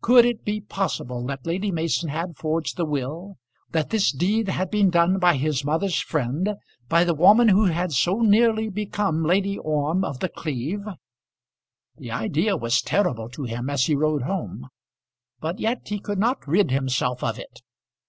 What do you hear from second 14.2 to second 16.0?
home, but yet he